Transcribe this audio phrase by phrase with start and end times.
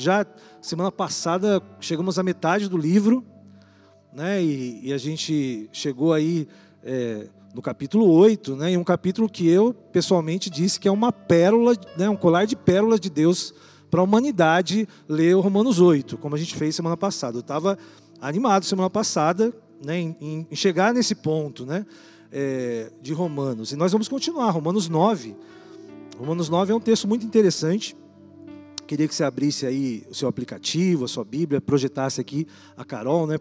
[0.00, 0.24] Já
[0.62, 3.26] semana passada chegamos à metade do livro,
[4.12, 4.40] né?
[4.40, 6.46] E, e a gente chegou aí
[6.84, 8.70] é, no capítulo 8, né?
[8.70, 12.08] E um capítulo que eu pessoalmente disse que é uma pérola, né?
[12.08, 13.52] um colar de pérolas de Deus
[13.90, 17.36] para a humanidade ler o Romanos 8, como a gente fez semana passada.
[17.36, 17.76] Eu estava
[18.20, 19.52] animado semana passada
[19.84, 19.98] né?
[19.98, 21.84] em, em chegar nesse ponto, né?
[22.30, 23.72] É, de Romanos.
[23.72, 25.34] E nós vamos continuar, Romanos 9.
[26.16, 27.96] Romanos 9 é um texto muito interessante
[28.88, 33.26] Queria que você abrisse aí o seu aplicativo, a sua Bíblia, projetasse aqui a Carol,
[33.26, 33.38] né?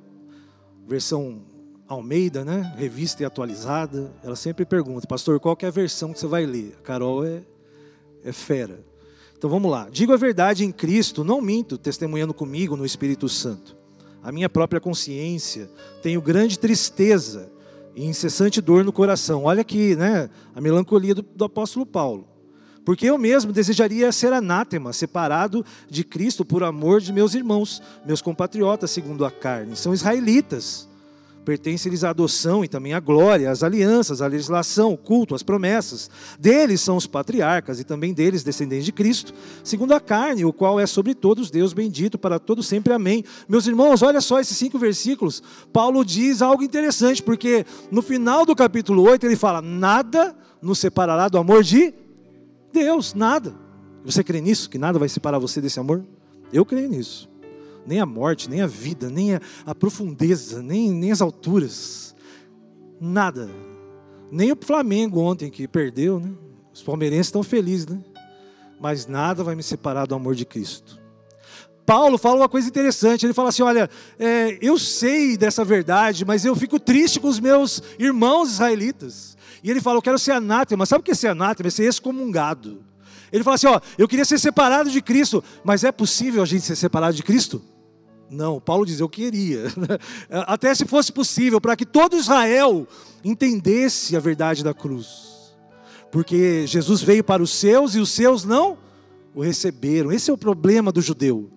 [0.85, 1.41] Versão
[1.87, 2.73] Almeida, né?
[2.75, 4.13] Revista e atualizada.
[4.21, 6.75] Ela sempre pergunta, pastor, qual que é a versão que você vai ler?
[6.77, 7.43] A Carol é,
[8.25, 8.83] é fera.
[9.37, 9.87] Então vamos lá.
[9.89, 13.73] Digo a verdade em Cristo, não minto, testemunhando comigo no Espírito Santo.
[14.21, 15.69] A minha própria consciência,
[16.03, 17.49] tenho grande tristeza
[17.95, 19.45] e incessante dor no coração.
[19.45, 20.29] Olha aqui, né?
[20.53, 22.27] A melancolia do, do apóstolo Paulo.
[22.87, 28.21] Porque eu mesmo desejaria ser anátema, separado de Cristo por amor de meus irmãos, meus
[28.21, 29.75] compatriotas segundo a carne.
[29.75, 30.87] São israelitas.
[31.43, 36.09] Pertence-lhes a adoção e também a glória, as alianças, a legislação, o culto, as promessas.
[36.39, 39.33] Deles são os patriarcas e também deles descendentes de Cristo,
[39.65, 42.93] segundo a carne, o qual é sobre todos Deus bendito para todos sempre.
[42.93, 43.21] Amém.
[43.49, 45.43] Meus irmãos, olha só esses cinco versículos.
[45.73, 51.27] Paulo diz algo interessante, porque no final do capítulo 8 ele fala: Nada nos separará
[51.27, 51.93] do amor de
[52.71, 53.53] Deus, nada.
[54.03, 54.69] Você crê nisso?
[54.69, 56.05] Que nada vai separar você desse amor?
[56.51, 57.29] Eu creio nisso.
[57.85, 62.15] Nem a morte, nem a vida, nem a, a profundeza, nem, nem as alturas.
[62.99, 63.49] Nada.
[64.31, 66.31] Nem o Flamengo ontem que perdeu, né?
[66.73, 67.99] Os palmeirenses estão felizes, né?
[68.79, 70.99] Mas nada vai me separar do amor de Cristo.
[71.85, 73.25] Paulo fala uma coisa interessante.
[73.25, 77.39] Ele fala assim: Olha, é, eu sei dessa verdade, mas eu fico triste com os
[77.39, 79.36] meus irmãos israelitas.
[79.67, 80.85] E ele fala: Eu quero ser anátema.
[80.85, 81.67] Sabe o que é ser anátema?
[81.67, 82.85] É ser excomungado.
[83.33, 86.63] Ele fala assim: Ó, eu queria ser separado de Cristo, mas é possível a gente
[86.63, 87.61] ser separado de Cristo?
[88.31, 89.65] Não, Paulo diz: Eu queria.
[90.47, 92.87] Até se fosse possível, para que todo Israel
[93.25, 95.53] entendesse a verdade da cruz.
[96.13, 98.77] Porque Jesus veio para os seus e os seus não
[99.35, 100.13] o receberam.
[100.13, 101.51] Esse é o problema do judeu.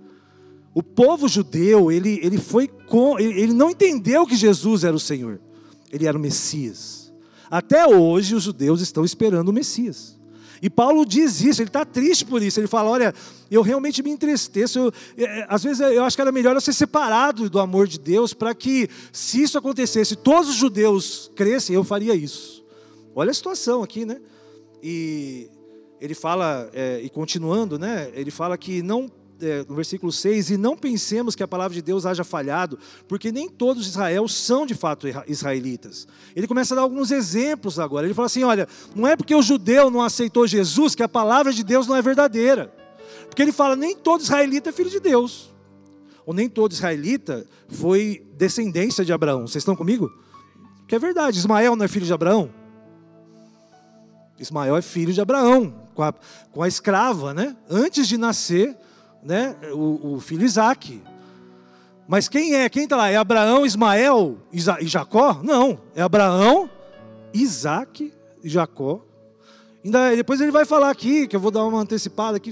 [0.74, 5.40] O povo judeu, ele, ele foi com, ele não entendeu que Jesus era o Senhor.
[5.92, 6.99] Ele era o Messias.
[7.50, 10.18] Até hoje os judeus estão esperando o Messias.
[10.62, 12.60] E Paulo diz isso, ele está triste por isso.
[12.60, 13.14] Ele fala: Olha,
[13.50, 14.78] eu realmente me entristeço.
[14.78, 17.88] Eu, é, é, às vezes eu acho que era melhor eu ser separado do amor
[17.88, 22.62] de Deus, para que, se isso acontecesse, todos os judeus crescem, eu faria isso.
[23.14, 24.20] Olha a situação aqui, né?
[24.82, 25.48] E
[26.00, 28.10] ele fala, é, e continuando, né?
[28.14, 31.82] Ele fala que não é, no versículo 6, e não pensemos que a palavra de
[31.82, 32.78] Deus haja falhado,
[33.08, 36.06] porque nem todos Israel são de fato israelitas.
[36.34, 38.06] Ele começa a dar alguns exemplos agora.
[38.06, 41.52] Ele fala assim: olha, não é porque o judeu não aceitou Jesus que a palavra
[41.52, 42.72] de Deus não é verdadeira.
[43.26, 45.50] Porque ele fala: nem todo israelita é filho de Deus.
[46.26, 49.46] Ou nem todo israelita foi descendência de Abraão.
[49.46, 50.10] Vocês estão comigo?
[50.86, 52.50] Que é verdade, Ismael não é filho de Abraão.
[54.38, 56.14] Ismael é filho de Abraão, com a,
[56.50, 57.56] com a escrava, né?
[57.68, 58.76] Antes de nascer,
[59.22, 61.02] né, o, o filho Isaac.
[62.08, 62.68] Mas quem é?
[62.68, 63.10] Quem está lá?
[63.10, 65.40] É Abraão, Ismael Isa e Jacó?
[65.42, 66.68] Não, é Abraão,
[67.32, 69.04] Isaac e Jacó.
[69.84, 72.50] Ainda, depois ele vai falar aqui, que eu vou dar uma antecipada aqui,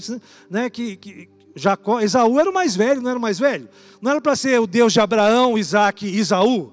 [0.49, 3.69] né, que, que Jacó, Esaú era o mais velho, não era o mais velho?
[4.01, 6.73] Não era para ser o Deus de Abraão, Isaac e Isaú?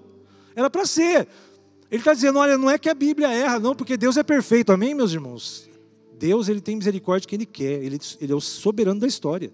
[0.56, 1.28] Era para ser.
[1.92, 4.72] Ele está dizendo, olha, não é que a Bíblia erra, não, porque Deus é perfeito,
[4.72, 5.70] amém, meus irmãos?
[6.18, 9.52] Deus, ele tem misericórdia que ele quer, ele, ele é o soberano da história.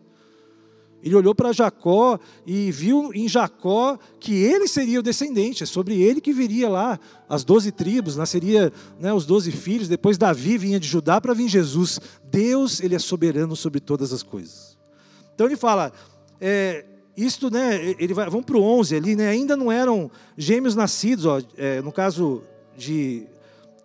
[1.03, 5.99] Ele olhou para Jacó e viu em Jacó que ele seria o descendente, é sobre
[6.01, 10.79] ele que viria lá as doze tribos, nasceria né, os doze filhos, depois Davi vinha
[10.79, 11.99] de Judá para vir Jesus.
[12.29, 14.77] Deus, ele é soberano sobre todas as coisas.
[15.33, 15.91] Então ele fala,
[16.39, 16.85] é,
[17.17, 21.25] isto, né, ele vai, vamos para o 11 ali, né, ainda não eram gêmeos nascidos,
[21.25, 22.43] ó, é, no caso
[22.77, 23.25] de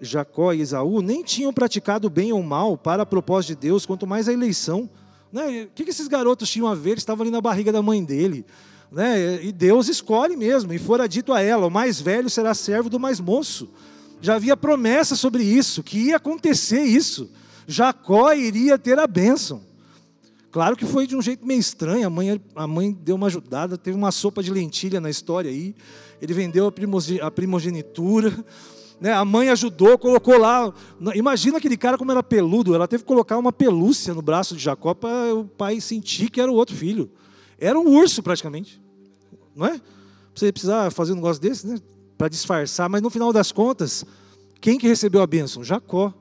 [0.01, 4.07] Jacó e Esaú, nem tinham praticado bem ou mal para a propósito de Deus, quanto
[4.07, 4.89] mais a eleição
[5.37, 5.65] né?
[5.65, 6.93] O que, esses garotos tinham a ver?
[6.93, 8.47] Eles estavam ali na barriga da mãe dele.
[8.91, 9.45] Né?
[9.45, 10.73] E Deus escolhe mesmo.
[10.73, 13.69] E fora dito a ela: o mais velho será servo do mais moço.
[14.23, 17.31] Já havia promessa sobre isso, que ia acontecer isso.
[17.67, 19.61] Jacó iria ter a bênção.
[20.51, 22.07] Claro que foi de um jeito meio estranho.
[22.07, 25.75] A mãe, a mãe deu uma ajudada, teve uma sopa de lentilha na história aí.
[26.23, 26.73] Ele vendeu
[27.21, 28.33] a primogenitura.
[29.01, 29.13] Né?
[29.13, 30.73] A mãe ajudou, colocou lá.
[31.15, 32.75] Imagina aquele cara como era peludo.
[32.75, 36.41] Ela teve que colocar uma pelúcia no braço de Jacó para o pai sentir que
[36.41, 37.11] era o outro filho.
[37.59, 38.81] Era um urso praticamente.
[39.55, 39.81] Não é?
[40.35, 41.79] Você precisar fazer um negócio desse, né?
[42.17, 42.89] Para disfarçar.
[42.89, 44.05] Mas no final das contas,
[44.61, 45.63] quem que recebeu a bênção?
[45.63, 46.13] Jacó.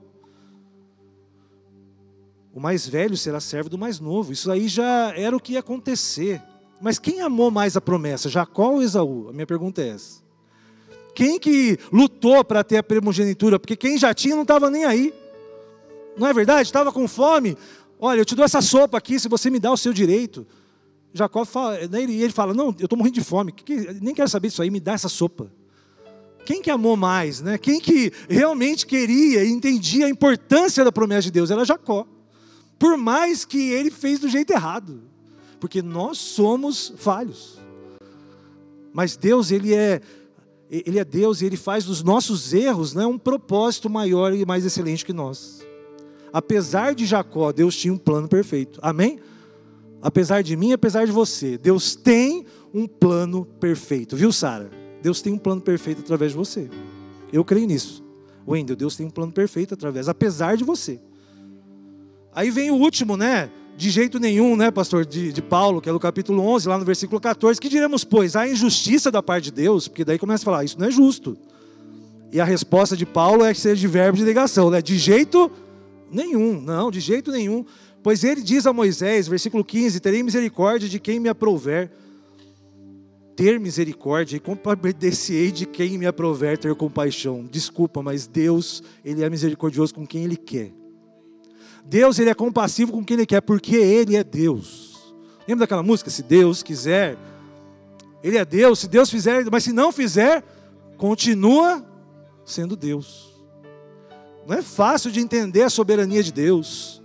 [2.53, 4.31] o mais velho será servo do mais novo.
[4.31, 6.41] Isso aí já era o que ia acontecer.
[6.81, 9.29] Mas quem amou mais a promessa, Jacó ou Esaú?
[9.29, 10.24] A minha pergunta é essa.
[11.15, 13.57] Quem que lutou para ter a primogenitura?
[13.57, 15.13] Porque quem já tinha não estava nem aí.
[16.17, 16.67] Não é verdade?
[16.67, 17.57] Estava com fome.
[17.97, 20.45] Olha, eu te dou essa sopa aqui se você me dá o seu direito.
[21.13, 23.53] Jacó fala, né, e ele fala: Não, eu estou morrendo de fome,
[24.01, 25.49] nem quero saber disso aí, me dá essa sopa.
[26.45, 27.57] Quem que amou mais, né?
[27.57, 32.05] Quem que realmente queria e entendia a importância da promessa de Deus era Jacó.
[32.77, 35.01] Por mais que ele fez do jeito errado,
[35.61, 37.57] porque nós somos falhos.
[38.93, 40.01] Mas Deus, ele é
[40.69, 44.65] ele é Deus e ele faz dos nossos erros né, um propósito maior e mais
[44.65, 45.65] excelente que nós.
[46.33, 48.79] Apesar de Jacó, Deus tinha um plano perfeito.
[48.81, 49.19] Amém?
[50.01, 54.15] Apesar de mim, apesar de você, Deus tem um plano perfeito.
[54.15, 54.69] Viu, Sara?
[55.01, 56.69] Deus tem um plano perfeito através de você.
[57.31, 58.03] Eu creio nisso.
[58.47, 60.99] Wendel, Deus tem um plano perfeito através, apesar de você.
[62.33, 63.49] Aí vem o último, né?
[63.77, 66.85] De jeito nenhum, né, pastor, de, de Paulo, que é no capítulo 11, lá no
[66.85, 70.45] versículo 14, que diremos, pois, a injustiça da parte de Deus, porque daí começa a
[70.45, 71.37] falar, isso não é justo.
[72.31, 74.81] E a resposta de Paulo é que seja de verbo de negação, né?
[74.81, 75.51] De jeito
[76.11, 77.65] nenhum, não, de jeito nenhum.
[78.01, 81.91] Pois ele diz a Moisés, versículo 15: Terei misericórdia de quem me aprover.
[83.35, 87.45] Ter misericórdia e compadecer de quem me aprover ter compaixão.
[87.51, 90.71] Desculpa, mas Deus, Ele é misericordioso com quem Ele quer.
[91.85, 95.13] Deus ele é compassivo com quem ele quer, porque ele é Deus.
[95.47, 96.09] Lembra daquela música?
[96.09, 97.17] Se Deus quiser,
[98.23, 98.79] ele é Deus.
[98.79, 100.43] Se Deus fizer, mas se não fizer,
[100.97, 101.85] continua
[102.43, 103.35] sendo Deus.
[104.47, 107.01] Não é fácil de entender a soberania de Deus.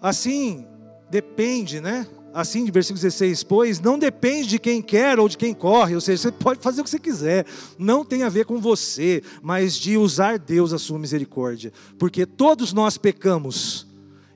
[0.00, 0.66] Assim,
[1.10, 2.06] depende, né?
[2.36, 6.00] Assim, de versículo 16, pois não depende de quem quer ou de quem corre, ou
[6.02, 7.46] seja, você pode fazer o que você quiser,
[7.78, 12.74] não tem a ver com você, mas de usar Deus a sua misericórdia, porque todos
[12.74, 13.86] nós pecamos,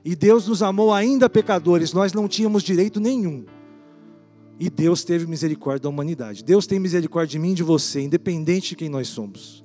[0.03, 3.45] e Deus nos amou ainda pecadores, nós não tínhamos direito nenhum,
[4.59, 8.69] e Deus teve misericórdia da humanidade, Deus tem misericórdia de mim e de você, independente
[8.69, 9.63] de quem nós somos,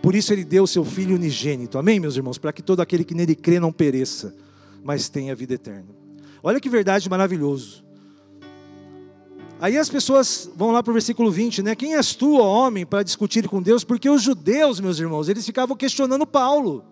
[0.00, 3.04] por isso Ele deu o seu Filho unigênito, amém, meus irmãos, para que todo aquele
[3.04, 4.34] que nele crê não pereça,
[4.82, 6.03] mas tenha vida eterna.
[6.46, 7.82] Olha que verdade maravilhoso.
[9.58, 11.74] Aí as pessoas vão lá para o versículo 20, né?
[11.74, 13.82] Quem és tu, ó homem, para discutir com Deus?
[13.82, 16.84] Porque os judeus, meus irmãos, eles ficavam questionando Paulo.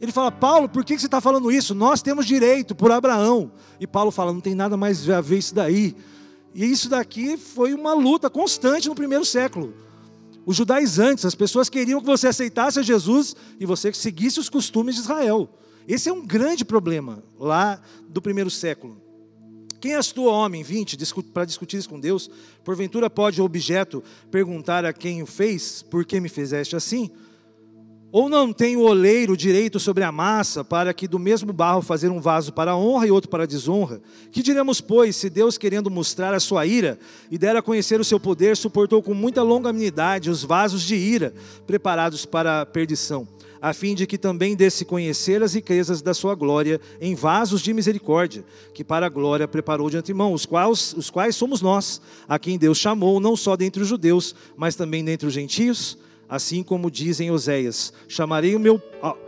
[0.00, 1.74] Ele fala, Paulo, por que você está falando isso?
[1.74, 3.50] Nós temos direito por Abraão.
[3.80, 5.96] E Paulo fala, não tem nada mais a ver isso daí.
[6.54, 9.74] E isso daqui foi uma luta constante no primeiro século.
[10.46, 14.94] Os judaizantes, as pessoas queriam que você aceitasse a Jesus e você seguisse os costumes
[14.94, 15.48] de Israel.
[15.86, 19.00] Esse é um grande problema lá do primeiro século.
[19.80, 22.30] Quem tu, homem, 20, para discutir isso com Deus?
[22.64, 27.10] Porventura pode o objeto perguntar a quem o fez, por que me fizeste assim?
[28.10, 32.08] Ou não tem o oleiro direito sobre a massa, para que do mesmo barro fazer
[32.08, 34.00] um vaso para honra e outro para desonra?
[34.30, 36.98] Que diremos, pois, se Deus, querendo mostrar a sua ira
[37.30, 41.34] e der a conhecer o seu poder, suportou com muita longanimidade os vasos de ira
[41.66, 43.28] preparados para a perdição?
[43.64, 47.72] A fim de que também desse conhecer as riquezas da sua glória em vasos de
[47.72, 48.44] misericórdia,
[48.74, 52.58] que para a glória preparou de antemão, os quais, os quais somos nós, a quem
[52.58, 55.96] Deus chamou, não só dentre os judeus, mas também dentre os gentios,
[56.28, 58.78] assim como dizem Oséias: chamarei o meu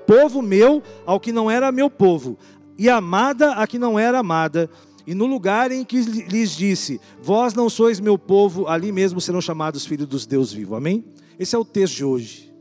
[0.07, 2.37] povo meu ao que não era meu povo,
[2.77, 4.69] e amada a que não era amada.
[5.07, 9.41] E no lugar em que lhes disse: Vós não sois meu povo, ali mesmo serão
[9.41, 10.75] chamados filhos dos Deus vivo.
[10.75, 11.03] Amém?
[11.39, 12.56] Esse é o texto de hoje.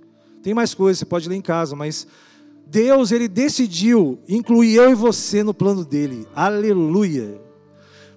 [0.46, 2.06] Tem mais coisas, você pode ler em casa, mas
[2.68, 6.28] Deus, ele decidiu incluir eu e você no plano dele.
[6.36, 7.42] Aleluia.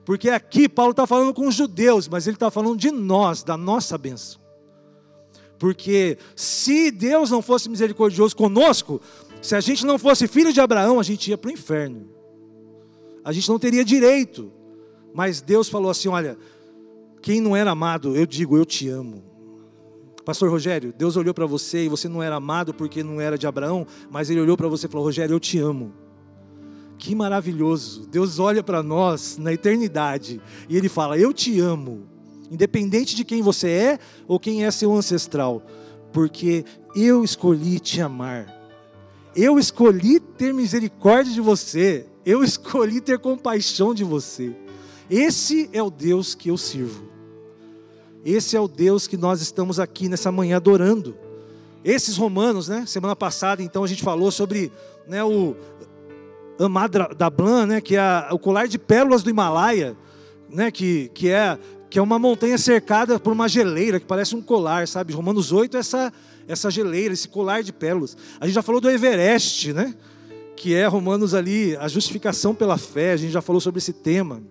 [0.04, 3.56] Porque aqui Paulo está falando com os judeus, mas ele está falando de nós, da
[3.56, 4.38] nossa bênção.
[5.58, 9.00] Porque se Deus não fosse misericordioso conosco,
[9.40, 12.10] se a gente não fosse filho de Abraão, a gente ia para o inferno.
[13.24, 14.52] A gente não teria direito.
[15.14, 16.36] Mas Deus falou assim: olha,
[17.22, 19.27] quem não era amado, eu digo, eu te amo.
[20.28, 23.46] Pastor Rogério, Deus olhou para você e você não era amado porque não era de
[23.46, 25.94] Abraão, mas ele olhou para você e falou: Rogério, eu te amo.
[26.98, 28.06] Que maravilhoso.
[28.06, 32.06] Deus olha para nós na eternidade e ele fala: Eu te amo.
[32.50, 35.62] Independente de quem você é ou quem é seu ancestral,
[36.12, 36.62] porque
[36.94, 38.54] eu escolhi te amar.
[39.34, 42.04] Eu escolhi ter misericórdia de você.
[42.22, 44.54] Eu escolhi ter compaixão de você.
[45.08, 47.07] Esse é o Deus que eu sirvo.
[48.24, 51.16] Esse é o Deus que nós estamos aqui nessa manhã adorando.
[51.84, 52.84] Esses romanos, né?
[52.86, 54.72] Semana passada, então, a gente falou sobre
[55.06, 55.56] né, o
[56.58, 57.80] Amadra Dablan, né?
[57.80, 59.96] Que é o colar de pérolas do Himalaia,
[60.50, 60.70] né?
[60.70, 61.58] Que, que, é,
[61.88, 65.12] que é uma montanha cercada por uma geleira, que parece um colar, sabe?
[65.12, 66.12] Romanos 8 essa,
[66.46, 68.16] essa geleira, esse colar de pérolas.
[68.40, 69.94] A gente já falou do Everest, né?
[70.58, 74.42] que é Romanos ali, a justificação pela fé, a gente já falou sobre esse tema.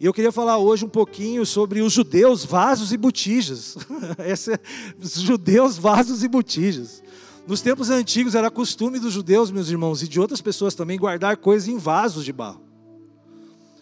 [0.00, 3.76] E eu queria falar hoje um pouquinho sobre os judeus, vasos e botijas.
[4.24, 4.60] Esse é,
[5.02, 7.02] judeus, vasos e botijas.
[7.48, 11.36] Nos tempos antigos era costume dos judeus, meus irmãos, e de outras pessoas também, guardar
[11.38, 12.60] coisas em vasos de barro.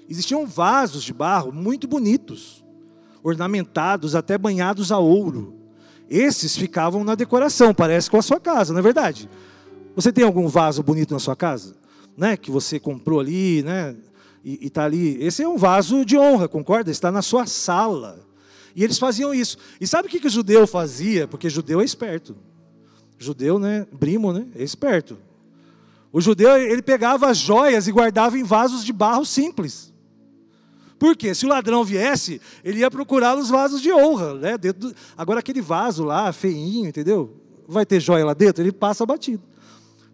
[0.09, 2.65] Existiam vasos de barro muito bonitos,
[3.23, 5.55] ornamentados, até banhados a ouro.
[6.09, 9.29] Esses ficavam na decoração, parece com a sua casa, não é verdade?
[9.95, 11.75] Você tem algum vaso bonito na sua casa?
[12.17, 12.37] Né?
[12.37, 13.97] Que você comprou ali, né?
[14.49, 15.21] E está ali.
[15.21, 16.89] Esse é um vaso de honra, concorda?
[16.89, 18.25] Está na sua sala.
[18.77, 19.59] E eles faziam isso.
[19.81, 21.27] E sabe o que, que o judeu fazia?
[21.27, 22.37] Porque judeu é esperto.
[23.19, 23.89] Judeu, né?
[23.91, 24.47] Brimo, né?
[24.55, 25.19] É esperto.
[26.13, 29.93] O judeu, ele pegava as joias e guardava em vasos de barro simples.
[30.97, 31.35] Por quê?
[31.35, 34.35] Se o ladrão viesse, ele ia procurar os vasos de honra.
[34.35, 34.57] Né?
[34.57, 34.95] Do...
[35.17, 37.35] Agora, aquele vaso lá, feinho, entendeu?
[37.67, 39.43] Vai ter joia lá dentro, ele passa batido.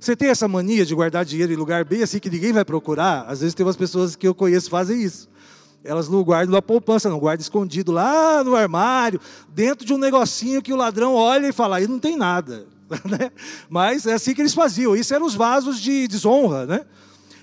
[0.03, 3.25] Você tem essa mania de guardar dinheiro em lugar bem assim que ninguém vai procurar?
[3.29, 5.29] Às vezes tem umas pessoas que eu conheço fazem isso.
[5.85, 9.21] Elas não guardam na poupança, não guardam escondido lá no armário,
[9.55, 12.67] dentro de um negocinho que o ladrão olha e fala, aí não tem nada.
[13.09, 13.31] Né?
[13.71, 14.95] Mas é assim que eles faziam.
[14.95, 16.85] Isso eram os vasos de desonra, né?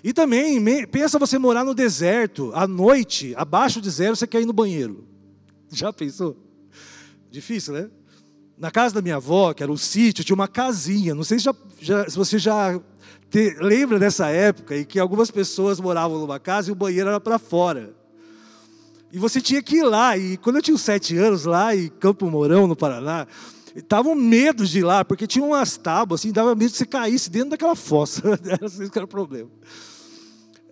[0.04, 4.46] E também, pensa você morar no deserto, à noite, abaixo de zero, você quer ir
[4.46, 5.08] no banheiro.
[5.72, 6.38] Já pensou?
[7.32, 7.89] Difícil, né?
[8.60, 11.16] Na casa da minha avó, que era um sítio, tinha uma casinha.
[11.16, 12.78] Não sei se, já, já, se você já
[13.30, 17.22] te, lembra dessa época em que algumas pessoas moravam numa casa e o banheiro era
[17.22, 17.94] para fora.
[19.13, 20.18] E você tinha que ir lá.
[20.18, 23.25] E quando eu tinha uns sete anos lá em Campo Mourão, no Paraná,
[23.75, 27.30] estavam medo de ir lá, porque tinha umas tábuas, assim, dava medo de você caísse
[27.30, 28.22] dentro daquela fossa.
[28.46, 29.50] era assim que era o problema.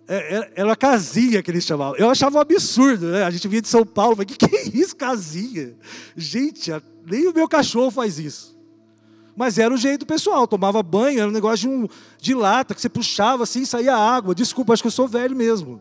[0.08, 1.94] É, era, era casinha que eles chamavam.
[1.96, 3.24] Eu achava um absurdo, né?
[3.24, 5.76] A gente vinha de São Paulo, o que, que é isso, casinha?
[6.16, 6.72] Gente,
[7.04, 8.56] nem o meu cachorro faz isso.
[9.36, 11.88] Mas era o jeito pessoal, tomava banho, era um negócio de, um,
[12.18, 14.34] de lata, que você puxava assim e saía água.
[14.34, 15.80] Desculpa, acho que eu sou velho mesmo.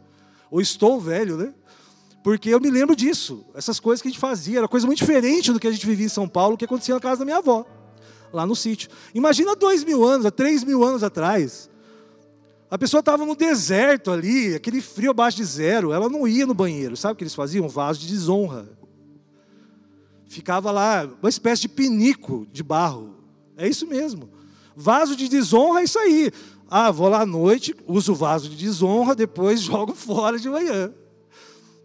[0.52, 1.54] Ou estou velho, né?
[2.22, 3.46] Porque eu me lembro disso.
[3.56, 6.06] Essas coisas que a gente fazia, era coisa muito diferente do que a gente vivia
[6.06, 7.66] em São Paulo, que acontecia na casa da minha avó,
[8.34, 8.90] lá no sítio.
[9.16, 11.70] Imagina dois mil anos, três mil anos atrás.
[12.70, 16.54] A pessoa estava no deserto ali, aquele frio abaixo de zero, ela não ia no
[16.54, 16.98] banheiro.
[16.98, 17.68] Sabe o que eles faziam?
[17.70, 18.78] Vaso de desonra
[20.28, 23.16] ficava lá uma espécie de pinico de barro.
[23.56, 24.30] É isso mesmo.
[24.76, 26.32] Vaso de desonra é isso aí.
[26.70, 30.94] Ah, vou lá à noite, uso o vaso de desonra, depois jogo fora de manhã.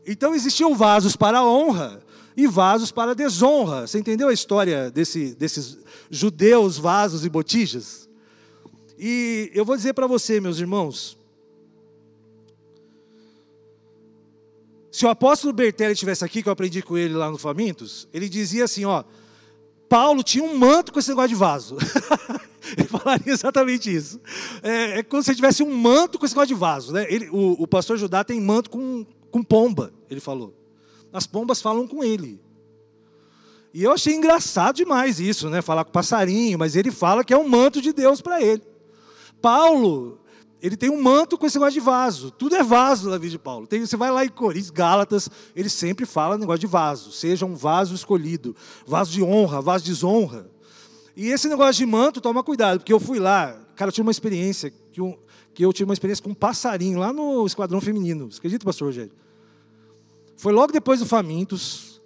[0.06, 2.02] Então existiam vasos para honra
[2.36, 3.86] e vasos para desonra.
[3.86, 5.78] Você entendeu a história desse, desses
[6.10, 8.08] judeus, vasos e botijas?
[9.04, 11.18] E eu vou dizer para você, meus irmãos,
[14.92, 18.28] Se o apóstolo Bertelli estivesse aqui, que eu aprendi com ele lá no Famintos, ele
[18.28, 19.02] dizia assim, ó,
[19.88, 21.78] Paulo tinha um manto com esse negócio de vaso.
[22.76, 24.21] ele falaria exatamente isso.
[24.62, 26.92] É, é como se tivesse um manto com esse negócio de vaso.
[26.92, 27.06] Né?
[27.09, 30.54] Ele, o, o pastor Judá tem manto com, com pomba, ele falou.
[31.11, 32.38] As pombas falam com ele.
[33.73, 35.62] E eu achei engraçado demais isso, né?
[35.62, 38.72] Falar com passarinho, mas ele fala que é um manto de Deus para ele.
[39.42, 40.22] Paulo
[40.62, 42.30] ele tem um manto com esse negócio de vaso.
[42.30, 43.66] Tudo é vaso na vida de Paulo.
[43.66, 47.11] Tem, você vai lá em Coríntios, Gálatas, ele sempre fala negócio de vaso.
[47.11, 48.54] Seja um vaso escolhido,
[48.87, 50.49] vaso de honra, vaso de desonra.
[51.16, 54.12] E esse negócio de manto, toma cuidado, porque eu fui lá, cara, eu tive uma
[54.12, 55.18] experiência, que, eu,
[55.52, 58.30] que eu tive uma experiência com um passarinho lá no Esquadrão Feminino.
[58.30, 59.12] Você acredita, pastor Rogério?
[60.37, 62.00] Foi logo depois do Famintos.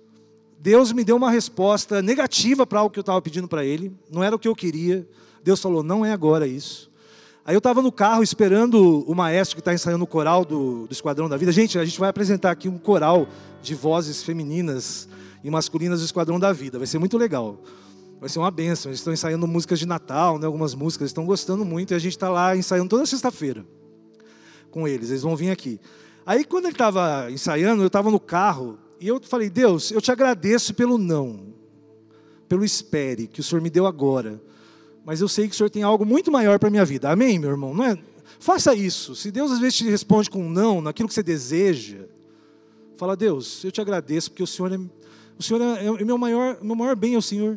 [0.59, 3.95] Deus me deu uma resposta negativa para algo que eu estava pedindo para ele.
[4.11, 5.07] Não era o que eu queria.
[5.45, 6.91] Deus falou: não é agora isso.
[7.47, 10.93] Aí eu estava no carro esperando o maestro que está ensaiando o coral do, do
[10.93, 11.53] Esquadrão da Vida.
[11.53, 13.29] Gente, a gente vai apresentar aqui um coral
[13.63, 15.09] de vozes femininas
[15.45, 16.77] e masculinas do Esquadrão da Vida.
[16.77, 17.63] Vai ser muito legal.
[18.19, 18.91] Vai ser uma benção.
[18.91, 22.17] Eles estão ensaiando músicas de Natal, né, algumas músicas, estão gostando muito e a gente
[22.17, 23.65] está lá ensaiando toda sexta-feira
[24.73, 25.11] com eles.
[25.11, 25.79] Eles vão vir aqui.
[26.27, 30.11] Aí quando ele estava ensaiando, eu estava no carro e eu falei: Deus, eu te
[30.11, 31.55] agradeço pelo não,
[32.49, 34.43] pelo espere que o Senhor me deu agora
[35.07, 37.09] mas eu sei que o Senhor tem algo muito maior para a minha vida.
[37.09, 37.73] Amém, meu irmão?
[37.73, 37.97] Não é?
[38.41, 39.15] Faça isso.
[39.15, 41.99] Se Deus às vezes te responde com um não, naquilo que você deseja,
[42.97, 44.79] fala, Deus, eu te agradeço, porque o Senhor é,
[45.39, 47.57] o Senhor é, é meu maior, meu maior bem é o Senhor.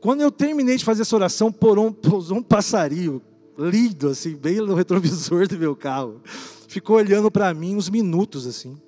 [0.00, 3.20] Quando eu terminei de fazer essa oração, um, pousou um passarinho
[3.58, 6.20] lindo, assim, bem no retrovisor do meu carro.
[6.68, 8.80] Ficou olhando para mim uns minutos, assim.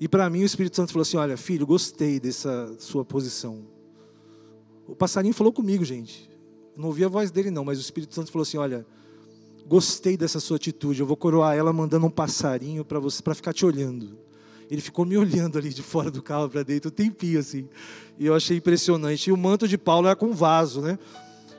[0.00, 3.73] E para mim o Espírito Santo falou assim: Olha, filho, gostei dessa sua posição.
[4.86, 6.30] O passarinho falou comigo, gente.
[6.76, 8.86] Não ouvi a voz dele, não, mas o Espírito Santo falou assim: Olha,
[9.66, 13.52] gostei dessa sua atitude, eu vou coroar ela mandando um passarinho para você, para ficar
[13.52, 14.18] te olhando.
[14.70, 17.68] Ele ficou me olhando ali de fora do carro para dentro, um tempinho assim.
[18.18, 19.28] E eu achei impressionante.
[19.28, 20.98] E o manto de Paulo era com vaso, né?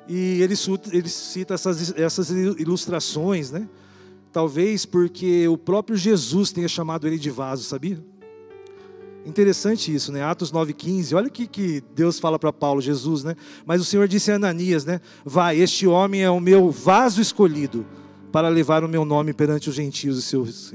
[0.08, 0.54] E ele,
[0.92, 3.68] ele cita essas, essas ilustrações, né?
[4.32, 8.04] Talvez porque o próprio Jesus tenha chamado ele de vaso, sabia?
[9.26, 10.24] Interessante isso, né?
[10.24, 11.18] Atos 9,15.
[11.18, 13.36] Olha o que, que Deus fala para Paulo, Jesus, né?
[13.66, 15.02] Mas o Senhor disse a Ananias, né?
[15.26, 17.86] Vai, este homem é o meu vaso escolhido
[18.32, 20.74] para levar o meu nome perante os gentios e seus,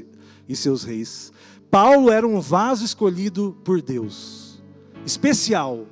[0.49, 1.33] e seus reis.
[1.71, 4.61] Paulo era um vaso escolhido por Deus,
[5.07, 5.87] especial.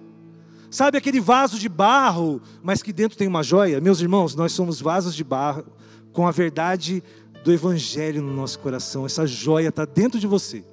[0.68, 3.80] Sabe aquele vaso de barro, mas que dentro tem uma joia?
[3.80, 5.64] Meus irmãos, nós somos vasos de barro
[6.12, 7.02] com a verdade
[7.44, 9.06] do Evangelho no nosso coração.
[9.06, 10.64] Essa joia está dentro de você.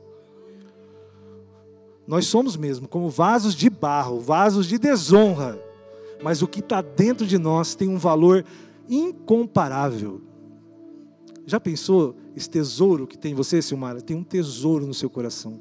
[2.07, 5.59] Nós somos mesmo como vasos de barro, vasos de desonra,
[6.23, 8.45] mas o que está dentro de nós tem um valor
[8.87, 10.21] incomparável.
[11.45, 14.01] Já pensou esse tesouro que tem em você, Silmara?
[14.01, 15.59] Tem um tesouro no seu coração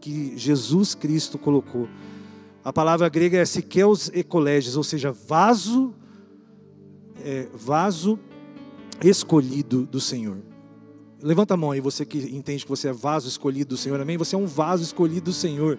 [0.00, 1.88] que Jesus Cristo colocou.
[2.64, 5.94] A palavra grega é sikeus ecoleges, ou seja, vaso,
[7.24, 8.18] é, vaso
[9.00, 10.38] escolhido do Senhor.
[11.22, 14.16] Levanta a mão aí, você que entende que você é vaso escolhido do Senhor, amém?
[14.16, 15.78] Você é um vaso escolhido do Senhor.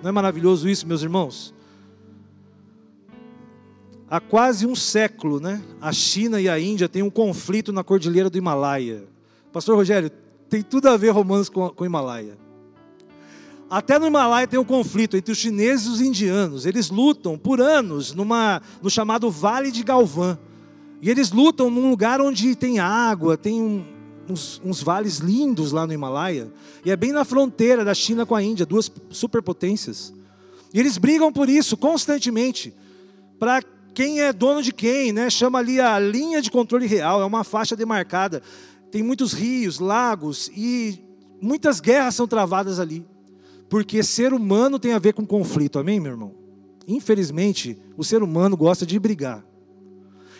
[0.00, 1.52] Não é maravilhoso isso, meus irmãos?
[4.08, 5.60] Há quase um século, né?
[5.80, 9.04] A China e a Índia têm um conflito na cordilheira do Himalaia.
[9.52, 10.10] Pastor Rogério,
[10.48, 12.38] tem tudo a ver Romanos com, com o Himalaia.
[13.68, 16.66] Até no Himalaia tem um conflito entre os chineses e os indianos.
[16.66, 20.38] Eles lutam por anos numa, no chamado Vale de Galvã.
[21.02, 23.84] E eles lutam num lugar onde tem água, tem um,
[24.28, 26.52] uns, uns, vales lindos lá no Himalaia,
[26.84, 30.12] e é bem na fronteira da China com a Índia, duas superpotências.
[30.72, 32.74] E eles brigam por isso constantemente,
[33.38, 33.62] para
[33.94, 35.30] quem é dono de quem, né?
[35.30, 38.42] Chama ali a linha de controle real, é uma faixa demarcada.
[38.90, 40.98] Tem muitos rios, lagos e
[41.40, 43.06] muitas guerras são travadas ali.
[43.68, 46.34] Porque ser humano tem a ver com conflito, amém, meu irmão?
[46.86, 49.44] Infelizmente, o ser humano gosta de brigar.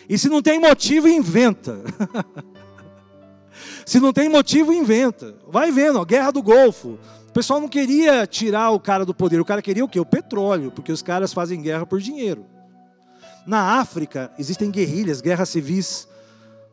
[0.07, 1.79] E se não tem motivo, inventa.
[3.85, 5.35] Se não tem motivo, inventa.
[5.47, 6.97] Vai vendo, ó, guerra do Golfo.
[7.29, 9.99] O pessoal não queria tirar o cara do poder, o cara queria o quê?
[9.99, 12.45] O petróleo, porque os caras fazem guerra por dinheiro.
[13.45, 16.07] Na África existem guerrilhas, guerras civis.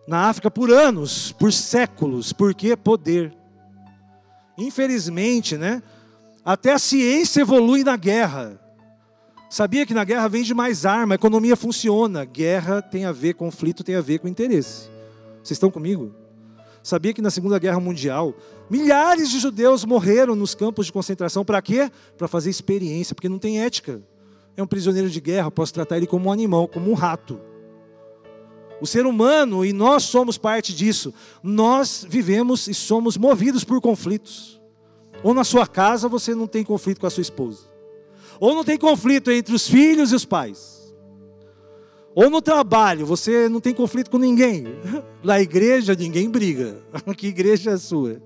[0.09, 3.37] Na África por anos, por séculos, porque poder.
[4.57, 5.83] Infelizmente, né?
[6.44, 8.59] Até a ciência evolui na guerra.
[9.51, 12.25] Sabia que na guerra vende mais arma, a economia funciona.
[12.25, 14.88] Guerra tem a ver, conflito tem a ver com interesse.
[15.42, 16.22] Vocês estão comigo?
[16.83, 18.35] Sabia que na Segunda Guerra Mundial,
[18.68, 21.90] milhares de judeus morreram nos campos de concentração para quê?
[22.18, 24.03] Para fazer experiência, porque não tem ética.
[24.57, 27.40] É um prisioneiro de guerra, posso tratar ele como um animal, como um rato.
[28.81, 34.61] O ser humano, e nós somos parte disso, nós vivemos e somos movidos por conflitos.
[35.23, 37.61] Ou na sua casa você não tem conflito com a sua esposa.
[38.40, 40.82] Ou não tem conflito entre os filhos e os pais.
[42.14, 44.64] Ou no trabalho, você não tem conflito com ninguém.
[45.25, 46.83] Na igreja, ninguém briga.
[47.16, 48.20] Que igreja é a sua?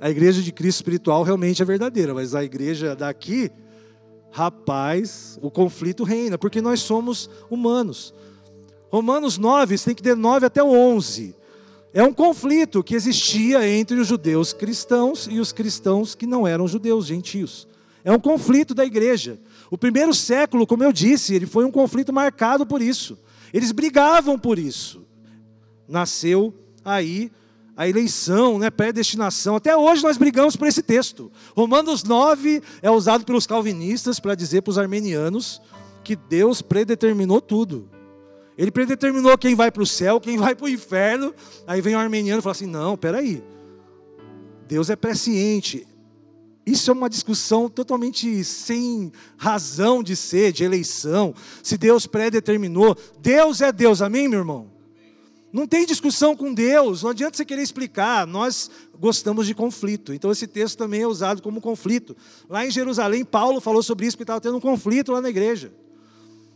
[0.00, 3.50] A igreja de Cristo espiritual realmente é verdadeira, mas a igreja daqui,
[4.30, 8.14] rapaz, o conflito reina, porque nós somos humanos.
[8.90, 11.34] Romanos 9, você tem que ter 9 até o 11.
[11.92, 16.68] É um conflito que existia entre os judeus cristãos e os cristãos que não eram
[16.68, 17.66] judeus, gentios.
[18.04, 19.38] É um conflito da igreja.
[19.70, 23.18] O primeiro século, como eu disse, ele foi um conflito marcado por isso.
[23.52, 25.06] Eles brigavam por isso.
[25.86, 26.54] Nasceu
[26.84, 27.30] aí
[27.76, 29.56] a eleição, né, predestinação.
[29.56, 31.30] Até hoje nós brigamos por esse texto.
[31.56, 35.62] Romanos 9 é usado pelos calvinistas para dizer para os armenianos
[36.02, 37.88] que Deus predeterminou tudo.
[38.58, 41.32] Ele predeterminou quem vai para o céu, quem vai para o inferno.
[41.64, 43.40] Aí vem o armeniano e fala assim: não, peraí.
[44.66, 45.86] Deus é presciente.
[46.68, 51.34] Isso é uma discussão totalmente sem razão de ser, de eleição.
[51.62, 54.70] Se Deus predeterminou, Deus é Deus, amém, meu irmão?
[55.50, 60.12] Não tem discussão com Deus, não adianta você querer explicar, nós gostamos de conflito.
[60.12, 62.14] Então esse texto também é usado como conflito.
[62.50, 65.72] Lá em Jerusalém, Paulo falou sobre isso, porque estava tendo um conflito lá na igreja.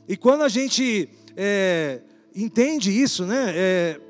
[0.07, 2.03] E quando a gente é,
[2.37, 4.01] entende isso, né, é,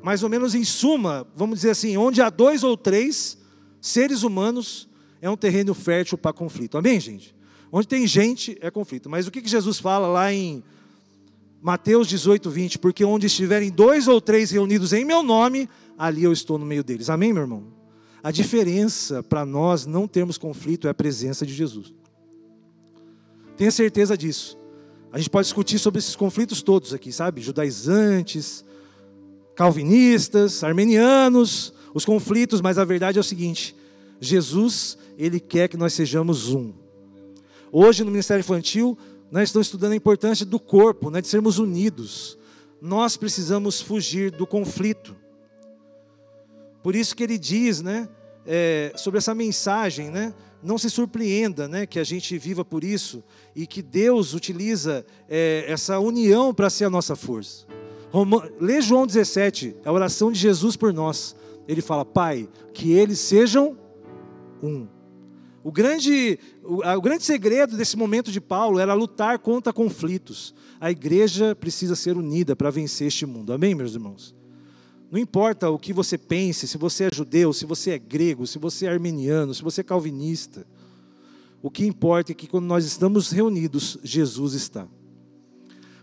[0.00, 3.36] mais ou menos em suma, vamos dizer assim, onde há dois ou três
[3.80, 4.93] seres humanos
[5.24, 6.76] é um terreno fértil para conflito.
[6.76, 7.34] Amém, gente?
[7.72, 9.08] Onde tem gente, é conflito.
[9.08, 10.62] Mas o que, Jesus fala lá em
[11.62, 12.78] Mateus 18, 20?
[12.78, 16.84] Porque onde estiverem dois ou três reunidos em meu nome, ali eu estou no meio
[16.84, 17.08] deles.
[17.08, 17.64] Amém, meu irmão?
[18.22, 21.94] A diferença para nós não termos conflito é a presença de Jesus.
[23.56, 24.58] Tenha certeza disso.
[25.10, 27.40] A gente pode discutir sobre esses conflitos todos aqui, sabe?
[27.40, 28.62] Judaizantes,
[29.54, 33.74] calvinistas, armenianos, os conflitos, mas a verdade é o seguinte:
[34.26, 36.72] Jesus, ele quer que nós sejamos um.
[37.70, 38.96] Hoje no Ministério Infantil,
[39.30, 42.38] né, estão estudando a importância do corpo, né, de sermos unidos.
[42.80, 45.16] Nós precisamos fugir do conflito.
[46.82, 48.08] Por isso que ele diz, né,
[48.46, 53.22] é, sobre essa mensagem, né, não se surpreenda, né, que a gente viva por isso
[53.54, 57.66] e que Deus utiliza é, essa união para ser a nossa força.
[58.10, 61.34] Roma, lê João 17, a oração de Jesus por nós.
[61.66, 63.76] Ele fala: Pai, que eles sejam
[64.64, 64.88] um.
[65.62, 70.54] O grande, o, o grande segredo desse momento de Paulo era lutar contra conflitos.
[70.80, 73.52] A igreja precisa ser unida para vencer este mundo.
[73.52, 74.34] Amém, meus irmãos?
[75.10, 78.58] Não importa o que você pense, se você é judeu, se você é grego, se
[78.58, 80.66] você é armeniano, se você é calvinista.
[81.62, 84.86] O que importa é que quando nós estamos reunidos, Jesus está.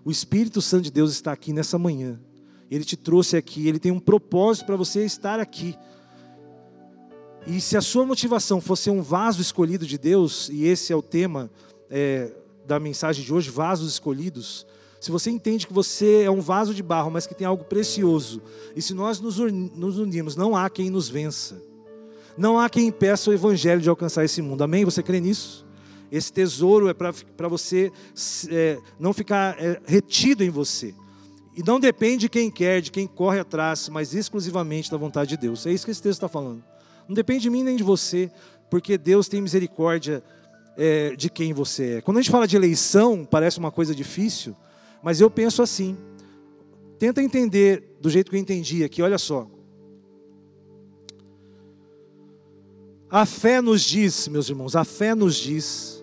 [0.03, 2.19] O Espírito Santo de Deus está aqui nessa manhã.
[2.69, 5.75] Ele te trouxe aqui, ele tem um propósito para você estar aqui.
[7.45, 11.01] E se a sua motivação fosse um vaso escolhido de Deus, e esse é o
[11.01, 11.49] tema
[11.89, 12.31] é,
[12.65, 14.65] da mensagem de hoje, vasos escolhidos.
[14.99, 18.41] Se você entende que você é um vaso de barro, mas que tem algo precioso,
[18.75, 21.61] e se nós nos unirmos, não há quem nos vença.
[22.37, 24.63] Não há quem impeça o evangelho de alcançar esse mundo.
[24.63, 24.85] Amém?
[24.85, 25.65] Você crê nisso?
[26.11, 27.91] Esse tesouro é para você
[28.49, 30.93] é, não ficar é, retido em você.
[31.55, 35.37] E não depende de quem quer, de quem corre atrás, mas exclusivamente da vontade de
[35.37, 35.65] Deus.
[35.65, 36.63] É isso que esse texto está falando.
[37.11, 38.31] Não depende de mim nem de você,
[38.69, 40.23] porque Deus tem misericórdia
[40.77, 42.01] é, de quem você é.
[42.01, 44.55] Quando a gente fala de eleição, parece uma coisa difícil,
[45.03, 45.97] mas eu penso assim.
[46.97, 49.45] Tenta entender do jeito que eu entendi aqui, olha só.
[53.09, 56.01] A fé nos diz, meus irmãos, a fé nos diz.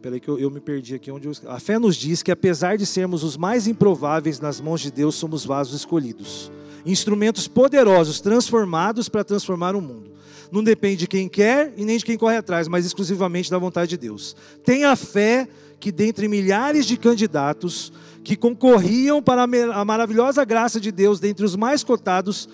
[0.00, 1.32] Peraí que eu, eu me perdi aqui onde eu...
[1.46, 5.14] A fé nos diz que apesar de sermos os mais improváveis nas mãos de Deus,
[5.14, 6.50] somos vasos escolhidos
[6.84, 10.12] instrumentos poderosos transformados para transformar o mundo.
[10.52, 13.90] Não depende de quem quer e nem de quem corre atrás, mas exclusivamente da vontade
[13.90, 14.36] de Deus.
[14.62, 15.48] Tenha fé
[15.80, 17.92] que dentre milhares de candidatos
[18.22, 22.48] que concorriam para a maravilhosa graça de Deus, dentre os mais cotados,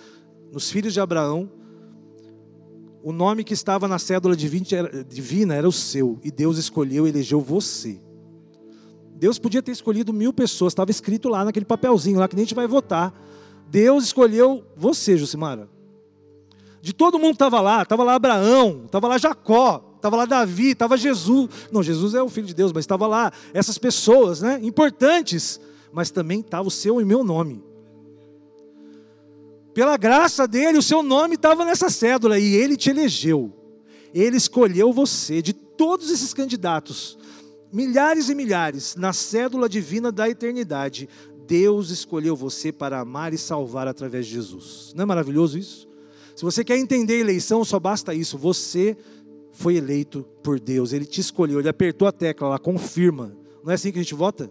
[0.53, 1.51] nos filhos de Abraão,
[3.03, 7.41] o nome que estava na cédula divina era o seu, e Deus escolheu e elegeu
[7.41, 7.99] você.
[9.15, 12.47] Deus podia ter escolhido mil pessoas, estava escrito lá naquele papelzinho lá que nem a
[12.47, 13.13] gente vai votar.
[13.71, 15.69] Deus escolheu você, Jucimara.
[16.83, 20.97] De todo mundo estava lá, estava lá Abraão, estava lá Jacó, estava lá Davi, estava
[20.97, 21.49] Jesus.
[21.71, 25.61] Não, Jesus é o filho de Deus, mas estava lá essas pessoas, né, importantes,
[25.93, 27.63] mas também estava o seu e meu nome.
[29.73, 33.53] Pela graça dele, o seu nome estava nessa cédula e ele te elegeu.
[34.13, 37.17] Ele escolheu você de todos esses candidatos,
[37.73, 41.09] milhares e milhares, na cédula divina da eternidade.
[41.51, 44.93] Deus escolheu você para amar e salvar através de Jesus.
[44.95, 45.89] Não é maravilhoso isso?
[46.37, 48.39] Se você quer entender eleição, só basta isso.
[48.39, 48.97] Você
[49.51, 53.37] foi eleito por Deus, Ele te escolheu, Ele apertou a tecla lá, confirma.
[53.65, 54.49] Não é assim que a gente vota?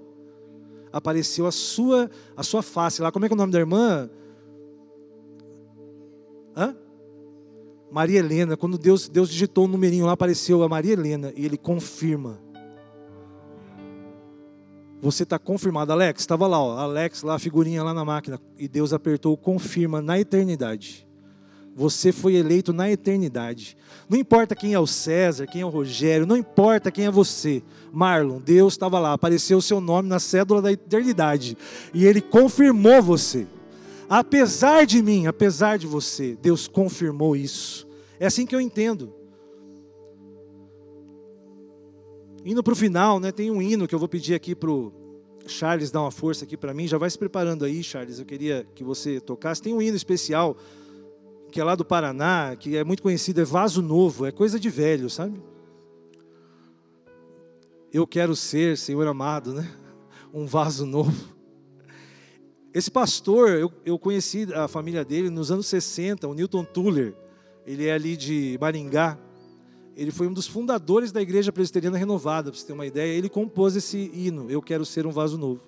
[0.92, 3.14] Apareceu a sua, a sua face lá.
[3.14, 4.10] Como é que é o nome da irmã?
[6.54, 6.76] Hã?
[7.90, 8.58] Maria Helena.
[8.58, 12.42] Quando Deus, Deus digitou um numerinho lá, apareceu a Maria Helena e Ele confirma.
[15.02, 15.92] Você está confirmado.
[15.92, 18.40] Alex, estava lá, ó, Alex, lá a figurinha lá na máquina.
[18.58, 21.08] E Deus apertou confirma na eternidade.
[21.76, 23.78] Você foi eleito na eternidade.
[24.10, 27.64] Não importa quem é o César, quem é o Rogério, não importa quem é você.
[27.94, 31.58] Marlon, Deus estava lá, apareceu o seu nome na cédula da eternidade.
[31.94, 33.48] E Ele confirmou você.
[34.10, 37.88] Apesar de mim, apesar de você, Deus confirmou isso.
[38.20, 39.14] É assim que eu entendo.
[42.46, 44.94] Indo para o final, né, tem um hino que eu vou pedir aqui para o
[45.46, 46.88] Charles dar uma força aqui para mim.
[46.88, 48.20] Já vai se preparando aí, Charles.
[48.20, 49.62] Eu queria que você tocasse.
[49.62, 50.56] Tem um hino especial
[51.52, 54.70] que é lá do Paraná, que é muito conhecido, é Vaso Novo, é coisa de
[54.70, 55.42] velho, sabe?
[57.92, 59.68] Eu quero ser, Senhor amado, né?
[60.32, 61.34] Um vaso novo.
[62.72, 67.16] Esse pastor, eu, eu conheci a família dele nos anos 60, o Newton Tuller.
[67.66, 69.18] Ele é ali de Maringá.
[70.00, 73.12] Ele foi um dos fundadores da Igreja Presbiteriana Renovada, para você ter uma ideia.
[73.18, 75.60] Ele compôs esse hino, Eu Quero Ser um Vaso Novo.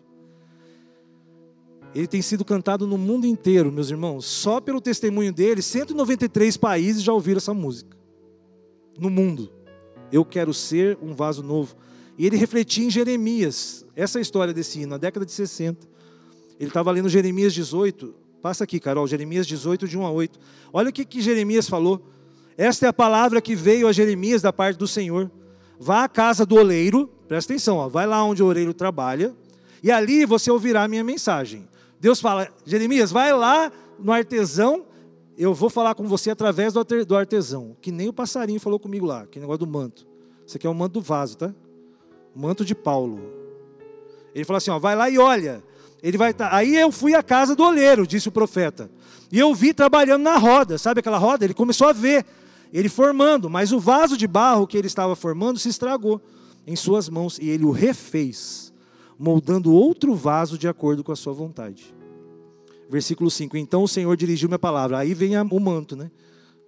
[1.93, 4.25] Ele tem sido cantado no mundo inteiro, meus irmãos.
[4.25, 7.97] Só pelo testemunho dele, 193 países já ouviram essa música.
[8.97, 9.51] No mundo.
[10.13, 11.75] Eu quero ser um vaso novo.
[12.17, 13.85] E ele refletia em Jeremias.
[13.97, 15.85] Essa é história desse hino, na década de 60.
[16.57, 18.15] Ele estava lendo Jeremias 18.
[18.41, 20.39] Passa aqui, Carol, Jeremias 18, de 1 a 8.
[20.71, 22.01] Olha o que, que Jeremias falou.
[22.57, 25.31] Esta é a palavra que veio a Jeremias da parte do Senhor.
[25.79, 29.33] Vá à casa do oleiro, presta atenção, ó, vai lá onde o oleiro trabalha,
[29.81, 31.67] e ali você ouvirá a minha mensagem.
[31.99, 34.85] Deus fala, Jeremias, vai lá no artesão,
[35.37, 39.25] eu vou falar com você através do artesão, que nem o passarinho falou comigo lá,
[39.25, 40.05] que negócio do manto.
[40.45, 41.53] Isso aqui é o manto do vaso, tá?
[42.35, 43.19] Manto de Paulo.
[44.35, 45.63] Ele falou assim: ó, vai lá e olha.
[46.01, 46.55] Ele vai tá...
[46.55, 48.89] Aí eu fui à casa do oleiro, disse o profeta.
[49.31, 51.45] E eu vi trabalhando na roda, sabe aquela roda?
[51.45, 52.25] Ele começou a ver,
[52.73, 56.21] ele formando, mas o vaso de barro que ele estava formando se estragou
[56.65, 58.73] em suas mãos e ele o refez,
[59.17, 61.93] moldando outro vaso de acordo com a sua vontade.
[62.89, 64.97] Versículo 5: Então o Senhor dirigiu-me a palavra.
[64.97, 66.11] Aí vem o manto, né?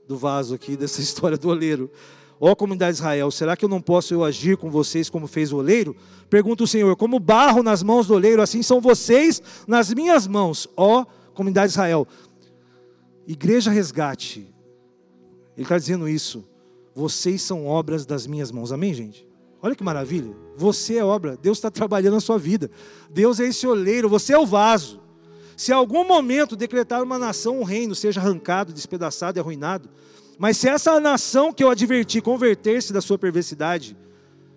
[0.07, 1.91] Do vaso aqui, dessa história do oleiro.
[2.39, 5.51] Ó comunidade de Israel, será que eu não posso eu agir com vocês como fez
[5.53, 5.95] o oleiro?
[6.29, 10.67] Pergunta o Senhor, como barro nas mãos do oleiro, assim são vocês nas minhas mãos,
[10.75, 12.07] ó comunidade de Israel.
[13.27, 14.53] Igreja Resgate,
[15.55, 16.43] ele está dizendo isso.
[16.95, 19.27] Vocês são obras das minhas mãos, amém, gente?
[19.61, 20.35] Olha que maravilha.
[20.57, 22.69] Você é obra, Deus está trabalhando na sua vida.
[23.09, 25.01] Deus é esse oleiro, você é o vaso.
[25.55, 29.89] Se em algum momento decretar uma nação, um reino, seja arrancado, despedaçado e arruinado,
[30.37, 33.95] mas se essa nação que eu adverti converter-se da sua perversidade,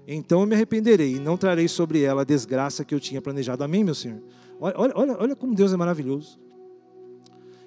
[0.07, 3.65] então eu me arrependerei e não trarei sobre ela a desgraça que eu tinha planejado.
[3.65, 4.23] Amém, meu Senhor?
[4.61, 6.39] Olha, olha, olha como Deus é maravilhoso.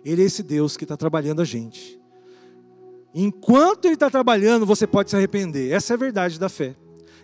[0.04, 2.00] Ele é esse Deus que está trabalhando a gente.
[3.14, 5.72] Enquanto Ele está trabalhando, você pode se arrepender.
[5.72, 6.76] Essa é a verdade da fé.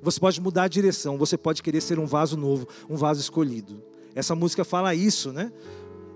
[0.01, 3.81] Você pode mudar a direção, você pode querer ser um vaso novo, um vaso escolhido.
[4.13, 5.51] Essa música fala isso, né?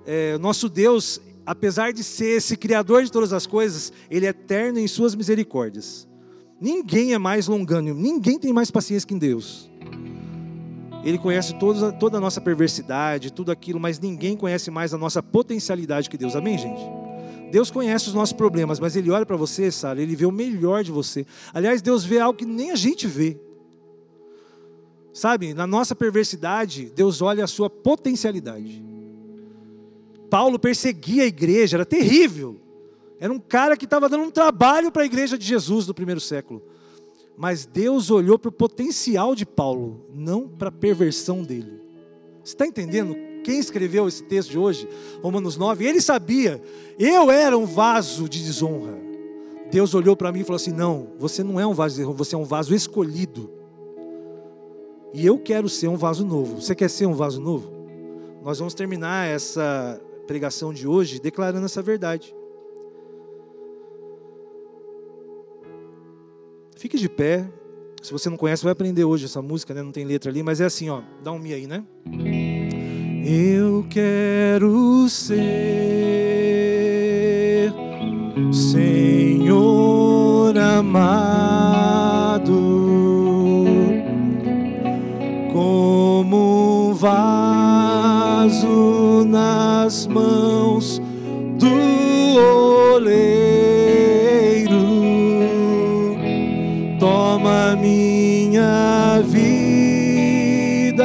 [0.05, 4.77] É, nosso Deus, apesar de ser esse Criador de todas as coisas, Ele é eterno
[4.77, 6.07] em suas misericórdias.
[6.61, 9.67] Ninguém é mais longânimo, ninguém tem mais paciência que Deus.
[11.03, 15.23] Ele conhece toda, toda a nossa perversidade, tudo aquilo, mas ninguém conhece mais a nossa
[15.23, 16.35] potencialidade que Deus.
[16.35, 16.81] Amém, gente?
[17.51, 20.83] Deus conhece os nossos problemas, mas Ele olha para você, Sara, Ele vê o melhor
[20.83, 21.25] de você.
[21.51, 23.39] Aliás, Deus vê algo que nem a gente vê.
[25.11, 28.98] Sabe, na nossa perversidade, Deus olha a sua potencialidade.
[30.29, 32.57] Paulo perseguia a igreja, era terrível.
[33.19, 36.21] Era um cara que estava dando um trabalho para a igreja de Jesus do primeiro
[36.21, 36.61] século.
[37.37, 41.81] Mas Deus olhou para o potencial de Paulo, não para a perversão dele.
[42.43, 43.15] Você está entendendo?
[43.43, 44.87] Quem escreveu esse texto de hoje,
[45.21, 46.61] Romanos 9, ele sabia,
[46.97, 48.97] eu era um vaso de desonra.
[49.71, 52.17] Deus olhou para mim e falou assim: Não, você não é um vaso de desonra,
[52.17, 53.49] você é um vaso escolhido.
[55.13, 56.61] E eu quero ser um vaso novo.
[56.61, 57.71] Você quer ser um vaso novo?
[58.43, 62.35] Nós vamos terminar essa pregação de hoje declarando essa verdade.
[66.77, 67.49] Fique de pé.
[67.99, 69.81] Se você não conhece, vai aprender hoje essa música, né?
[69.81, 71.01] Não tem letra ali, mas é assim, ó.
[71.23, 71.83] Dá um mi aí, né?
[73.25, 75.73] Eu quero ser
[78.51, 82.53] Senhor amado,
[85.51, 87.38] como vaso
[89.89, 91.01] nas mãos
[91.57, 92.37] do
[92.93, 93.25] oleiro.
[96.99, 101.03] Toma minha vida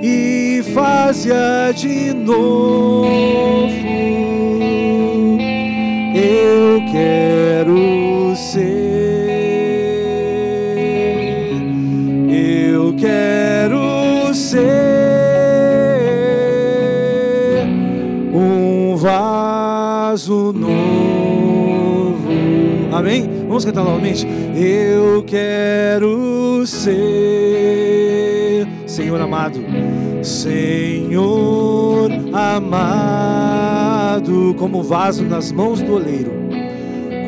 [0.00, 3.27] e faz-a de novo.
[24.54, 29.58] Eu quero ser, Senhor amado,
[30.22, 36.32] Senhor amado, como vaso nas mãos do oleiro,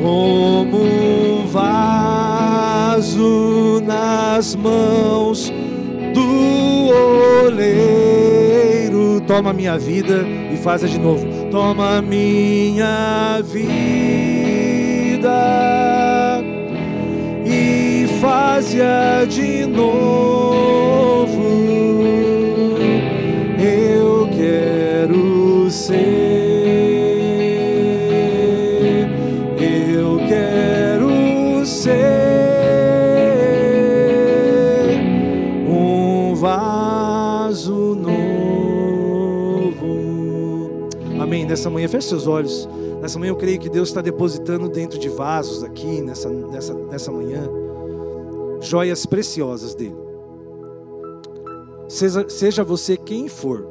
[0.01, 5.53] como vaso nas mãos
[6.13, 6.89] do
[7.45, 9.21] oleiro.
[9.27, 11.27] Toma minha vida e faz de novo.
[11.51, 16.00] Toma minha vida
[18.61, 21.41] faz-a de novo.
[23.59, 25.97] Eu quero ser,
[29.59, 31.99] eu quero ser
[35.67, 38.11] um vaso novo.
[41.19, 41.47] Amém.
[41.47, 42.69] Nessa manhã, feche seus olhos.
[43.01, 47.11] Nessa manhã eu creio que Deus está depositando dentro de vasos aqui, nessa, nessa, nessa
[47.11, 47.49] manhã,
[48.61, 49.97] joias preciosas dele.
[51.89, 53.67] Seja, seja você quem for,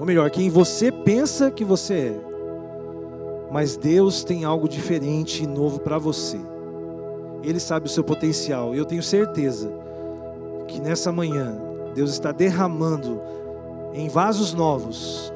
[0.00, 2.20] ou melhor, quem você pensa que você é,
[3.52, 6.38] mas Deus tem algo diferente e novo para você.
[7.42, 9.72] Ele sabe o seu potencial, e eu tenho certeza
[10.66, 11.56] que nessa manhã
[11.94, 13.20] Deus está derramando
[13.94, 15.32] em vasos novos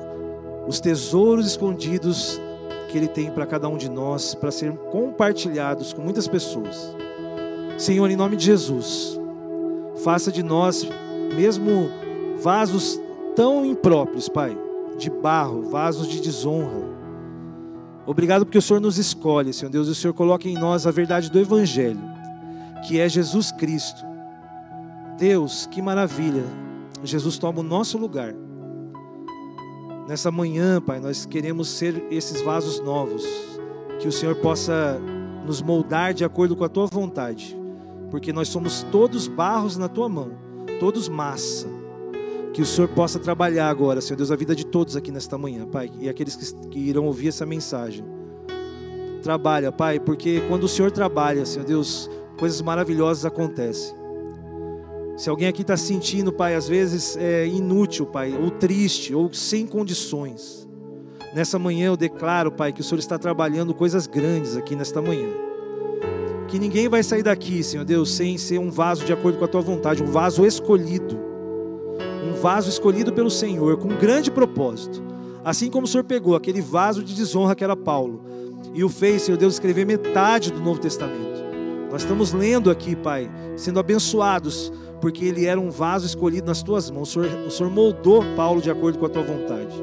[0.67, 2.41] os tesouros escondidos
[2.89, 6.95] que Ele tem para cada um de nós, para serem compartilhados com muitas pessoas.
[7.83, 9.19] Senhor, em nome de Jesus,
[10.05, 10.87] faça de nós,
[11.35, 11.91] mesmo
[12.41, 13.01] vasos
[13.35, 14.57] tão impróprios, Pai,
[14.97, 16.81] de barro, vasos de desonra.
[18.07, 20.93] Obrigado porque o Senhor nos escolhe, Senhor Deus, e o Senhor coloca em nós a
[20.93, 21.99] verdade do Evangelho,
[22.87, 24.07] que é Jesus Cristo.
[25.19, 26.45] Deus, que maravilha,
[27.03, 28.33] Jesus toma o nosso lugar.
[30.07, 33.27] Nessa manhã, Pai, nós queremos ser esses vasos novos,
[33.99, 35.01] que o Senhor possa
[35.45, 37.61] nos moldar de acordo com a tua vontade,
[38.13, 40.33] porque nós somos todos barros na tua mão,
[40.79, 41.67] todos massa.
[42.53, 45.67] Que o Senhor possa trabalhar agora, Senhor Deus, a vida de todos aqui nesta manhã,
[45.67, 46.37] Pai, e aqueles
[46.71, 48.05] que, irão ouvir essa mensagem.
[49.23, 53.97] Trabalha, Pai, porque quando o Senhor trabalha, Senhor Deus, coisas maravilhosas acontecem.
[55.17, 59.67] Se alguém aqui está sentindo, Pai, às vezes é inútil, Pai, ou triste, ou sem
[59.67, 60.69] condições,
[61.35, 65.52] nessa manhã eu declaro, Pai, que o Senhor está trabalhando coisas grandes aqui nesta manhã.
[66.53, 69.49] Que ninguém vai sair daqui, Senhor Deus, sem ser um vaso de acordo com a
[69.49, 71.33] tua vontade, um vaso escolhido
[72.23, 75.03] um vaso escolhido pelo Senhor com um grande propósito.
[75.43, 78.23] Assim como o Senhor pegou aquele vaso de desonra que era Paulo
[78.75, 81.43] e o fez, Senhor Deus, escrever metade do Novo Testamento.
[81.91, 86.91] Nós estamos lendo aqui, Pai, sendo abençoados, porque ele era um vaso escolhido nas tuas
[86.91, 87.09] mãos.
[87.17, 89.75] O Senhor, o Senhor moldou Paulo de acordo com a tua vontade.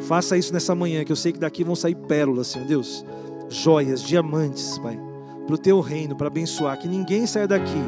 [0.00, 3.04] Faça isso nessa manhã, que eu sei que daqui vão sair pérolas, Senhor Deus,
[3.50, 4.98] joias, diamantes, Pai,
[5.50, 6.78] para o teu reino, para abençoar.
[6.78, 7.82] Que ninguém saia daqui,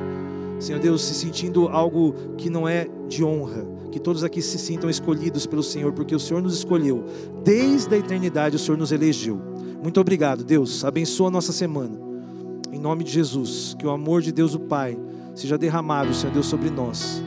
[0.59, 4.91] Senhor Deus, se sentindo algo que não é de honra, que todos aqui se sintam
[4.91, 7.05] escolhidos pelo Senhor, porque o Senhor nos escolheu.
[7.45, 9.41] Desde a eternidade o Senhor nos elegeu.
[9.81, 10.85] Muito obrigado, Deus.
[10.85, 11.97] Abençoa a nossa semana.
[12.73, 14.99] Em nome de Jesus, que o amor de Deus o Pai
[15.35, 17.23] seja derramado, Senhor Deus, sobre nós.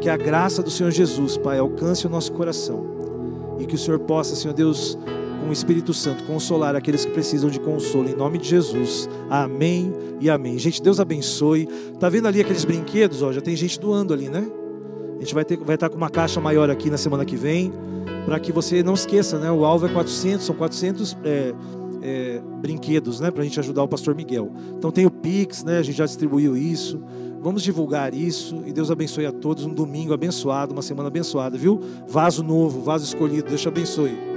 [0.00, 2.94] Que a graça do Senhor Jesus, Pai, alcance o nosso coração.
[3.58, 4.98] E que o Senhor possa, Senhor Deus,
[5.40, 8.08] com o Espírito Santo, consolar aqueles que precisam de consolo.
[8.08, 9.08] Em nome de Jesus.
[9.28, 10.58] Amém e amém.
[10.58, 11.68] Gente, Deus abençoe.
[11.98, 13.22] Tá vendo ali aqueles brinquedos?
[13.22, 14.46] Ó, já tem gente doando ali, né?
[15.16, 17.72] A gente vai, ter, vai estar com uma caixa maior aqui na semana que vem,
[18.24, 19.50] para que você não esqueça, né?
[19.50, 21.54] O alvo é 400, são 400 é,
[22.02, 23.30] é, brinquedos, né?
[23.30, 24.50] Para a gente ajudar o pastor Miguel.
[24.76, 25.78] Então tem o Pix, né?
[25.78, 27.00] A gente já distribuiu isso.
[27.40, 29.66] Vamos divulgar isso e Deus abençoe a todos.
[29.66, 31.78] Um domingo abençoado, uma semana abençoada, viu?
[32.08, 33.48] Vaso novo, vaso escolhido.
[33.48, 34.33] Deus te abençoe.